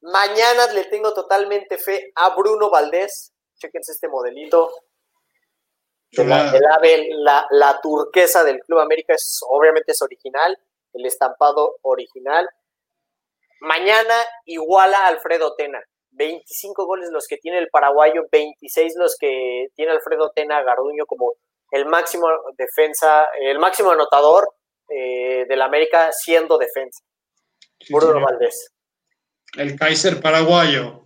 [0.00, 3.32] Mañana le tengo totalmente fe a Bruno Valdés.
[3.58, 4.70] Chequense este modelito.
[6.12, 10.58] la, la, la, turquesa del Club América es obviamente es original,
[10.94, 12.48] el estampado original.
[13.60, 15.82] Mañana iguala a Alfredo Tena.
[16.10, 21.34] 25 goles los que tiene el paraguayo, 26 los que tiene Alfredo Tena Garduño como
[21.70, 24.48] el máximo defensa, el máximo anotador
[24.88, 27.02] eh, del América siendo defensa.
[27.90, 28.72] Bruno Valdés.
[29.56, 31.04] El Kaiser paraguayo.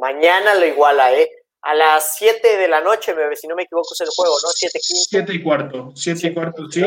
[0.00, 1.30] Mañana lo iguala, ¿eh?
[1.66, 4.48] A las 7 de la noche, si no me equivoco, es el juego, ¿no?
[4.50, 6.82] 7 7 y cuarto, 7 y cuarto, sí.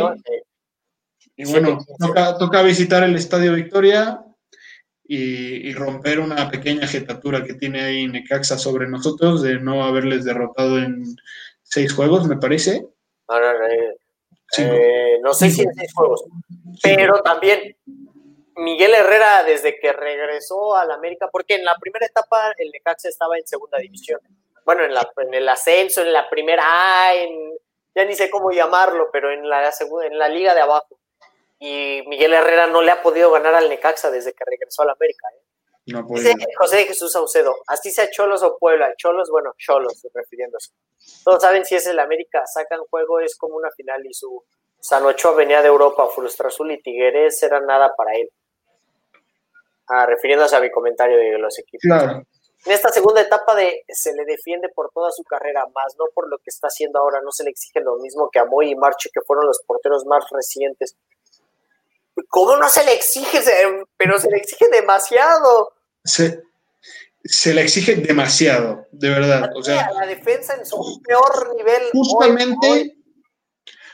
[1.36, 4.24] y bueno, toca, toca visitar el Estadio Victoria
[5.08, 10.78] y, romper una pequeña jetatura que tiene ahí Necaxa sobre nosotros de no haberles derrotado
[10.78, 11.16] en
[11.64, 12.86] seis juegos, me parece.
[13.30, 13.66] No, no, no,
[14.58, 16.24] eh, no sé si en seis juegos,
[16.84, 17.76] pero también
[18.58, 23.38] Miguel Herrera desde que regresó al América, porque en la primera etapa el Necaxa estaba
[23.38, 24.20] en segunda división,
[24.68, 27.58] bueno, en, la, en el ascenso, en la primera A, en,
[27.96, 29.72] ya ni sé cómo llamarlo, pero en la,
[30.04, 31.00] en la liga de abajo
[31.58, 35.28] y Miguel Herrera no le ha podido ganar al Necaxa desde que regresó al América.
[35.34, 35.42] ¿eh?
[35.88, 40.74] No Dice José Jesús Saucedo, así sea Cholos o Puebla, Cholos, bueno, Cholos, refiriéndose.
[41.24, 44.44] Todos saben si es el América, sacan juego, es como una final y su
[44.82, 48.30] Sanocho venía de Europa, Frustra Azul y Tigueres era nada para él.
[49.88, 51.84] Ah, refiriéndose a mi comentario de los equipos.
[51.84, 52.24] Claro.
[52.66, 56.30] En esta segunda etapa de se le defiende por toda su carrera, más no por
[56.30, 58.76] lo que está haciendo ahora, no se le exige lo mismo que a Moy y
[58.76, 60.96] Marche, que fueron los porteros más recientes
[62.30, 63.40] ¿Cómo no se le exige?
[63.98, 65.74] Pero se le exige demasiado.
[66.04, 66.44] Se,
[67.54, 69.52] le exige demasiado, de verdad.
[69.56, 71.82] O sea, la defensa en su peor nivel.
[71.92, 72.98] Justamente,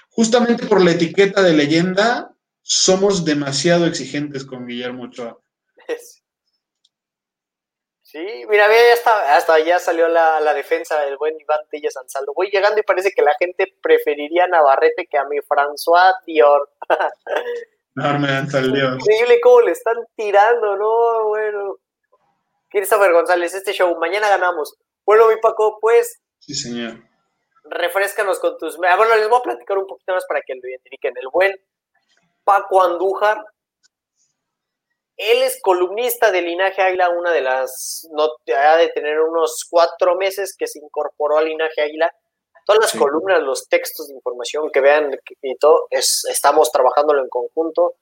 [0.09, 5.39] justamente por la etiqueta de leyenda, somos demasiado exigentes con Guillermo Ochoa.
[8.13, 12.31] Sí, mira, ya está, hasta ya salió la, defensa del buen Iván Tilla Sansaldo.
[12.35, 16.69] Voy llegando y parece que la gente preferiría a Navarrete que a mi François Dior.
[17.95, 21.27] No, me Increíble cómo le están tirando, ¿no?
[21.27, 21.75] Bueno.
[22.67, 24.75] Christopher González, este show, mañana ganamos.
[25.05, 26.19] Bueno, mi Paco, pues.
[26.39, 27.03] Sí, señor.
[27.65, 28.79] Refrescanos con tus.
[28.87, 31.13] Ah, bueno, les voy a platicar un poquito más para que lo identifiquen.
[31.17, 31.55] El buen
[32.43, 33.45] Paco Andújar.
[35.31, 38.07] Él es columnista de Linaje Águila, una de las.
[38.11, 42.11] No, ha de tener unos cuatro meses que se incorporó a Linaje Águila
[42.65, 47.29] todas las columnas, los textos de información que vean y todo, es, estamos trabajándolo en
[47.29, 47.95] conjunto.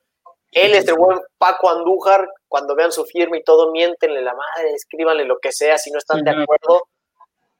[0.52, 4.74] Él es el buen Paco Andújar, cuando vean su firma y todo, miéntenle la madre,
[4.74, 6.88] escríbanle lo que sea si no están de acuerdo,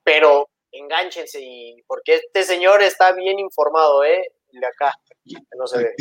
[0.04, 4.34] pero enganchense y porque este señor está bien informado, ¿eh?
[4.52, 4.94] De acá,
[5.58, 5.96] no se ve.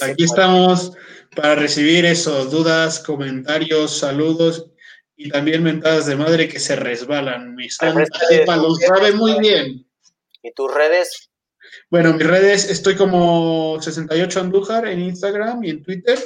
[0.00, 0.92] Aquí estamos
[1.34, 4.70] para recibir esos dudas, comentarios, saludos
[5.16, 7.54] y también mentadas de madre que se resbalan.
[7.54, 9.86] Mi lo sabe muy bien.
[10.42, 11.30] ¿Y tus redes?
[11.90, 16.18] Bueno, mis redes estoy como 68 Andújar en Instagram y en Twitter.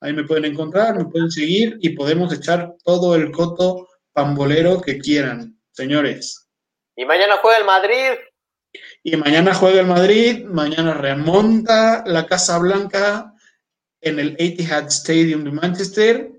[0.00, 4.98] Ahí me pueden encontrar, me pueden seguir y podemos echar todo el coto pambolero que
[4.98, 6.48] quieran, señores.
[6.94, 8.18] Y mañana juega el Madrid.
[9.02, 13.34] Y mañana juega el Madrid, mañana remonta la Casa Blanca
[14.00, 16.38] en el Etihad Stadium de Manchester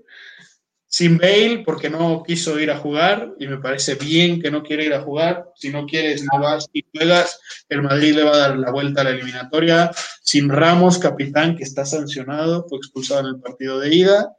[0.90, 4.84] sin Bale porque no quiso ir a jugar y me parece bien que no quiere
[4.84, 5.48] ir a jugar.
[5.54, 7.40] Si no quieres, no vas y juegas.
[7.68, 9.92] El Madrid le va a dar la vuelta a la eliminatoria.
[10.20, 14.36] Sin Ramos, capitán, que está sancionado, fue expulsado en el partido de ida.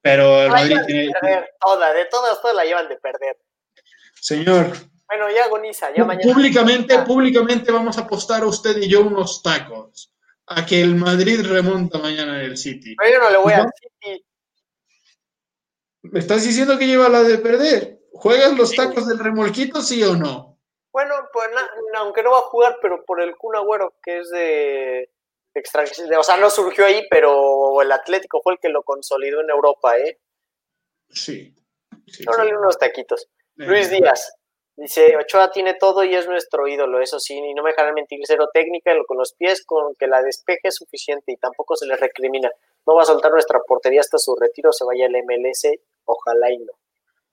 [0.00, 1.06] Pero el Madrid tiene.
[1.06, 3.36] De toda, de todas, todas la llevan de perder.
[4.20, 4.72] Señor,
[5.12, 6.32] Bueno, ya agoniza, ya mañana.
[6.32, 10.10] Públicamente, públicamente vamos a apostar a usted y yo unos tacos
[10.46, 12.96] a que el Madrid remonta mañana en el City.
[12.96, 14.24] Pero yo no le voy al City.
[16.04, 18.00] ¿Me estás diciendo que lleva la de perder?
[18.14, 20.58] ¿Juegas los tacos del remolquito, sí o no?
[20.90, 21.48] Bueno, pues
[21.96, 25.10] aunque no va a jugar, pero por el Kun Agüero, que es de,
[25.52, 29.50] extranjero, o sea, no surgió ahí, pero el Atlético fue el que lo consolidó en
[29.50, 30.18] Europa, ¿eh?
[31.10, 31.54] Sí.
[32.06, 33.28] sí, unos taquitos.
[33.56, 34.34] Luis Díaz,
[34.76, 38.20] Dice, Ochoa tiene todo y es nuestro ídolo, eso sí, y no me dejarán mentir,
[38.24, 41.96] cero técnica con los pies, con que la despeje es suficiente y tampoco se le
[41.96, 42.50] recrimina.
[42.86, 45.68] No va a soltar nuestra portería hasta su retiro, se vaya al MLS,
[46.04, 46.72] ojalá y no.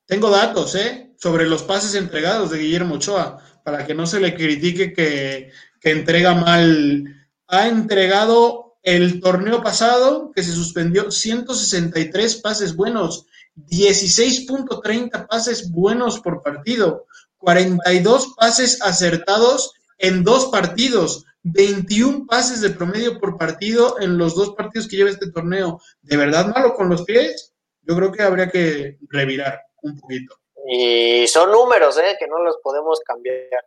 [0.06, 1.14] Tengo datos, ¿eh?
[1.18, 5.92] Sobre los pases entregados de Guillermo Ochoa, para que no se le critique que, que
[5.92, 7.06] entrega mal.
[7.48, 16.42] Ha entregado el torneo pasado, que se suspendió, 163 pases buenos, 16.30 pases buenos por
[16.42, 17.06] partido.
[17.40, 24.56] 42 pases acertados en dos partidos, 21 pases de promedio por partido en los dos
[24.56, 25.80] partidos que lleva este torneo.
[26.02, 27.54] ¿De verdad malo con los pies?
[27.82, 30.36] Yo creo que habría que revirar un poquito.
[30.68, 32.16] Y son números, ¿eh?
[32.20, 33.66] Que no los podemos cambiar.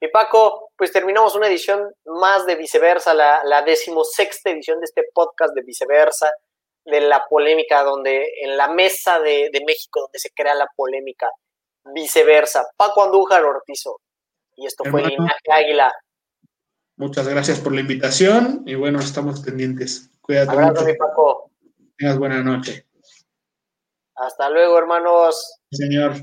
[0.00, 5.04] Y Paco, pues terminamos una edición más de Viceversa, la, la decimosexta edición de este
[5.12, 6.32] podcast de Viceversa,
[6.86, 11.28] de la polémica, donde en la mesa de, de México, donde se crea la polémica
[11.94, 12.66] viceversa.
[12.76, 14.00] Paco Andújar Ortizo.
[14.56, 15.92] Y esto fue Linaje Águila.
[16.96, 20.10] Muchas gracias por la invitación y bueno, estamos pendientes.
[20.20, 21.50] Cuídate Abrazo, Mi Paco.
[21.96, 22.86] Tengas buena noche.
[24.16, 25.60] Hasta luego, hermanos.
[25.70, 26.14] Señor.